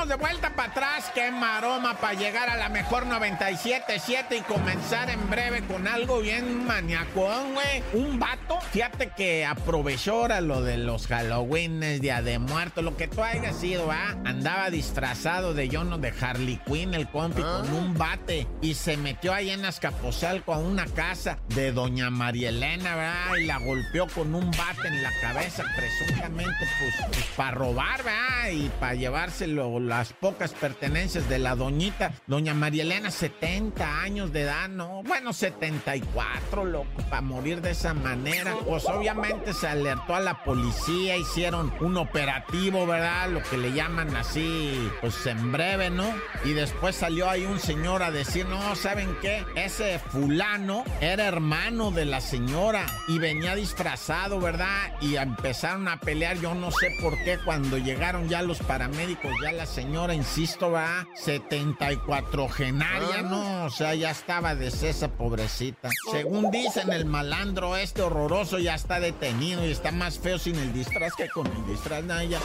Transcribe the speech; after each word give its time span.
estamos 0.00 0.08
de 0.08 0.24
vuelta 0.24 0.56
para 0.56 0.70
atrás. 0.70 1.10
Qué 1.14 1.30
maroma 1.30 1.94
para 1.98 2.14
llegar 2.14 2.48
a 2.48 2.56
la 2.56 2.68
mejor 2.68 3.06
97.7 3.06 4.38
y 4.38 4.40
comenzar 4.42 5.10
en 5.10 5.28
breve 5.28 5.62
con 5.62 5.86
algo 5.86 6.20
bien 6.20 6.66
maniacón, 6.66 7.54
güey. 7.54 7.82
Un 7.92 8.18
vato, 8.18 8.60
fíjate 8.72 9.10
que 9.16 9.44
aprovechó 9.44 10.20
ahora 10.20 10.40
lo 10.40 10.62
de 10.62 10.78
los 10.78 11.06
Halloween, 11.06 11.80
Día 12.00 12.22
de 12.22 12.38
Muertos, 12.38 12.84
lo 12.84 12.96
que 12.96 13.08
tú 13.08 13.22
hayas 13.22 13.56
sido, 13.56 13.90
¿ah? 13.90 14.16
Andaba 14.24 14.70
disfrazado 14.70 15.54
de 15.54 15.68
Yono 15.68 15.98
de 15.98 16.14
Harley 16.18 16.60
Quinn, 16.66 16.94
el 16.94 17.08
compi, 17.08 17.42
con 17.42 17.68
ah. 17.68 17.74
un 17.74 17.94
bate 17.94 18.46
y 18.62 18.74
se 18.74 18.96
metió 18.96 19.34
ahí 19.34 19.50
en 19.50 19.64
Azcapotzalco 19.64 20.54
a 20.54 20.58
una 20.58 20.86
casa 20.86 21.38
de 21.48 21.72
doña 21.72 22.10
María 22.10 22.48
Elena, 22.48 22.96
¿verdad? 22.96 23.36
Y 23.38 23.44
la 23.44 23.58
golpeó 23.58 24.06
con 24.06 24.34
un 24.34 24.50
bate 24.50 24.88
en 24.88 25.02
la 25.02 25.10
cabeza, 25.20 25.64
presuntamente, 25.76 26.68
pues, 26.78 26.94
pues 27.12 27.26
para 27.36 27.50
robar, 27.50 28.02
¿verdad? 28.02 28.50
Y 28.52 28.70
para 28.80 28.94
llevárselo 28.94 29.80
las 29.90 30.12
pocas 30.12 30.52
pertenencias 30.52 31.28
de 31.28 31.40
la 31.40 31.56
doñita. 31.56 32.12
Doña 32.28 32.54
María 32.54 32.84
Elena, 32.84 33.10
70 33.10 34.02
años 34.02 34.32
de 34.32 34.42
edad, 34.42 34.68
¿no? 34.68 35.02
Bueno, 35.02 35.32
74, 35.32 36.64
loco, 36.64 37.02
para 37.10 37.22
morir 37.22 37.60
de 37.60 37.72
esa 37.72 37.92
manera. 37.92 38.54
Pues 38.64 38.86
obviamente 38.86 39.52
se 39.52 39.66
alertó 39.66 40.14
a 40.14 40.20
la 40.20 40.44
policía, 40.44 41.16
hicieron 41.16 41.72
un 41.80 41.96
operativo, 41.96 42.86
¿verdad? 42.86 43.30
Lo 43.30 43.42
que 43.42 43.56
le 43.56 43.72
llaman 43.72 44.14
así, 44.14 44.88
pues 45.00 45.26
en 45.26 45.50
breve, 45.50 45.90
¿no? 45.90 46.06
Y 46.44 46.52
después 46.52 46.94
salió 46.94 47.28
ahí 47.28 47.44
un 47.44 47.58
señor 47.58 48.04
a 48.04 48.12
decir, 48.12 48.46
no, 48.46 48.76
¿saben 48.76 49.16
qué? 49.20 49.44
Ese 49.56 49.98
fulano 49.98 50.84
era 51.00 51.26
hermano 51.26 51.90
de 51.90 52.04
la 52.04 52.20
señora 52.20 52.86
y 53.08 53.18
venía 53.18 53.56
disfrazado, 53.56 54.38
¿verdad? 54.38 54.92
Y 55.00 55.16
empezaron 55.16 55.88
a 55.88 55.98
pelear, 55.98 56.38
yo 56.38 56.54
no 56.54 56.70
sé 56.70 56.96
por 57.02 57.18
qué, 57.24 57.40
cuando 57.44 57.76
llegaron 57.76 58.28
ya 58.28 58.42
los 58.42 58.60
paramédicos, 58.60 59.32
ya 59.42 59.50
la 59.50 59.66
señora, 59.66 59.79
insisto, 60.12 60.70
va 60.70 61.06
74 61.16 62.48
genaria, 62.48 63.18
ah. 63.18 63.22
¿no? 63.22 63.64
O 63.66 63.70
sea, 63.70 63.94
ya 63.94 64.10
estaba 64.10 64.54
de 64.54 64.68
esa 64.68 65.08
pobrecita. 65.08 65.90
Según 66.10 66.50
dicen, 66.50 66.92
el 66.92 67.06
malandro 67.06 67.76
este 67.76 68.02
horroroso 68.02 68.58
ya 68.58 68.74
está 68.74 69.00
detenido 69.00 69.66
y 69.66 69.70
está 69.70 69.90
más 69.92 70.18
feo 70.18 70.38
sin 70.38 70.56
el 70.56 70.72
disfraz 70.72 71.14
que 71.14 71.28
con 71.28 71.46
el 71.46 71.66
disfraz, 71.66 72.04
Naya. 72.04 72.40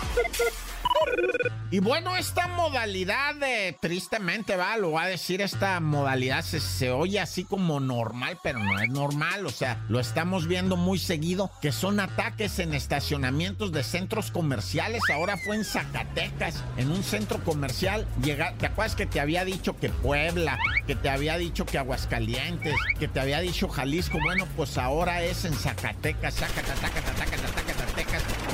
Y 1.72 1.80
bueno, 1.80 2.16
esta 2.16 2.48
modalidad 2.48 3.36
de, 3.36 3.76
tristemente, 3.82 4.56
va, 4.56 4.78
lo 4.78 4.92
va 4.92 5.04
a 5.04 5.08
decir, 5.08 5.42
esta 5.42 5.80
modalidad 5.80 6.42
se, 6.44 6.60
se, 6.60 6.92
oye 6.92 7.20
así 7.20 7.44
como 7.44 7.80
normal, 7.80 8.40
pero 8.44 8.60
no 8.60 8.80
es 8.80 8.90
normal. 8.90 9.46
O 9.46 9.50
sea, 9.50 9.84
lo 9.90 10.00
estamos 10.00 10.48
viendo 10.48 10.78
muy 10.78 11.00
seguido, 11.00 11.52
que 11.62 11.72
son 11.72 12.00
ataques 12.00 12.60
en 12.60 12.74
estacionamientos 12.74 13.72
de 13.72 13.84
centros 13.84 14.32
comerciales. 14.32 15.02
Ahora 15.12 15.38
fue 15.38 15.56
en 15.58 15.66
Zacatecas, 15.66 16.64
en 16.78 16.92
un 16.92 17.04
centro 17.04 17.44
comercial. 17.44 18.08
Llega, 18.24 18.54
¿Te 18.58 18.68
acuerdas 18.68 18.96
que 18.96 19.06
te 19.06 19.20
había 19.20 19.44
dicho 19.44 19.76
que 19.76 19.90
Puebla, 19.90 20.58
que 20.88 20.96
te 20.96 21.10
había 21.10 21.38
dicho 21.38 21.66
que 21.66 21.78
Aguascalientes, 21.78 22.76
que 23.00 23.08
te 23.08 23.20
había 23.20 23.40
dicho 23.42 23.68
Jalisco? 23.68 24.18
Bueno, 24.24 24.48
pues 24.56 24.78
ahora 24.78 25.24
es 25.24 25.44
en 25.46 25.54
Zacatecas, 25.54 26.36
Zacatecas, 26.36 26.80
Zacatecas, 26.80 27.75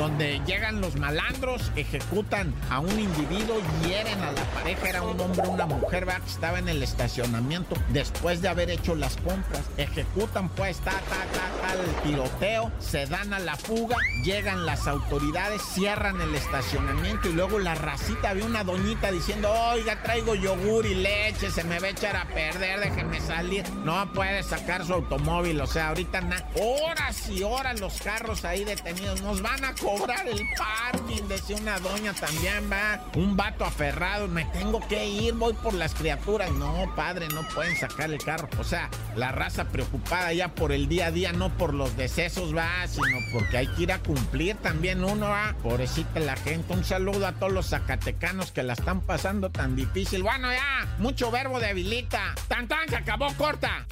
donde 0.01 0.41
llegan 0.47 0.81
los 0.81 0.95
malandros, 0.95 1.71
ejecutan 1.75 2.55
a 2.71 2.79
un 2.79 2.99
individuo, 2.99 3.61
hieren 3.85 4.19
a 4.23 4.31
la 4.31 4.43
pareja, 4.45 4.89
era 4.89 5.03
un 5.03 5.19
hombre, 5.19 5.47
una 5.47 5.67
mujer, 5.67 6.05
¿verdad? 6.07 6.23
que 6.23 6.31
estaba 6.31 6.57
en 6.57 6.69
el 6.69 6.81
estacionamiento 6.81 7.75
después 7.89 8.41
de 8.41 8.47
haber 8.47 8.71
hecho 8.71 8.95
las 8.95 9.17
compras. 9.17 9.61
Ejecutan 9.77 10.49
pues, 10.49 10.79
ta, 10.79 10.89
ta, 10.89 10.99
ta, 10.99 11.67
ta, 11.67 11.73
el 11.73 12.01
tiroteo, 12.01 12.71
se 12.79 13.05
dan 13.05 13.31
a 13.31 13.37
la 13.37 13.55
fuga, 13.57 13.95
llegan 14.23 14.65
las 14.65 14.87
autoridades, 14.87 15.61
cierran 15.61 16.19
el 16.19 16.33
estacionamiento 16.33 17.29
y 17.29 17.33
luego 17.33 17.59
la 17.59 17.75
racita 17.75 18.31
había 18.31 18.45
una 18.45 18.63
doñita 18.63 19.11
diciendo, 19.11 19.51
oiga, 19.51 20.01
traigo 20.01 20.33
yogur 20.33 20.87
y 20.87 20.95
leche, 20.95 21.51
se 21.51 21.63
me 21.63 21.79
va 21.79 21.85
a 21.85 21.91
echar 21.91 22.15
a 22.15 22.25
perder, 22.25 22.79
déjeme 22.79 23.21
salir. 23.21 23.69
No 23.85 24.11
puede 24.13 24.41
sacar 24.41 24.83
su 24.83 24.93
automóvil, 24.93 25.61
o 25.61 25.67
sea, 25.67 25.89
ahorita 25.89 26.21
nada. 26.21 26.49
Horas 26.55 27.29
y 27.29 27.43
horas 27.43 27.79
los 27.79 28.01
carros 28.01 28.45
ahí 28.45 28.63
detenidos, 28.63 29.21
nos 29.21 29.43
van 29.43 29.63
a 29.63 29.75
cobrar 29.97 30.27
el 30.27 30.41
parking, 30.57 31.23
decía 31.27 31.57
una 31.57 31.79
doña 31.79 32.13
también, 32.13 32.69
va. 32.71 33.01
Un 33.15 33.35
vato 33.35 33.65
aferrado, 33.65 34.27
me 34.27 34.45
tengo 34.45 34.85
que 34.87 35.07
ir, 35.07 35.33
voy 35.33 35.53
por 35.53 35.73
las 35.73 35.93
criaturas. 35.93 36.51
No, 36.51 36.91
padre, 36.95 37.27
no 37.29 37.47
pueden 37.49 37.75
sacar 37.75 38.11
el 38.11 38.23
carro. 38.23 38.47
O 38.59 38.63
sea, 38.63 38.89
la 39.15 39.31
raza 39.31 39.65
preocupada 39.65 40.33
ya 40.33 40.49
por 40.49 40.71
el 40.71 40.87
día 40.87 41.07
a 41.07 41.11
día, 41.11 41.33
no 41.33 41.49
por 41.57 41.73
los 41.73 41.95
decesos, 41.97 42.55
va, 42.55 42.87
sino 42.87 43.17
porque 43.33 43.57
hay 43.57 43.67
que 43.67 43.83
ir 43.83 43.91
a 43.91 43.99
cumplir 43.99 44.55
también 44.57 45.03
uno, 45.03 45.29
va. 45.29 45.55
Pobrecita 45.61 46.19
la 46.19 46.35
gente. 46.35 46.73
Un 46.73 46.83
saludo 46.83 47.27
a 47.27 47.33
todos 47.33 47.51
los 47.51 47.69
zacatecanos 47.69 48.51
que 48.51 48.63
la 48.63 48.73
están 48.73 49.01
pasando 49.01 49.49
tan 49.49 49.75
difícil. 49.75 50.23
Bueno, 50.23 50.51
ya, 50.51 50.87
mucho 50.97 51.31
verbo 51.31 51.59
debilita. 51.59 52.35
Tan 52.47 52.67
tan, 52.67 52.87
se 52.89 52.95
acabó 52.95 53.33
corta. 53.35 53.85